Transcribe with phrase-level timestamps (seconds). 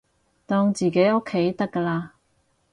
[0.47, 2.09] 當自己屋企得㗎喇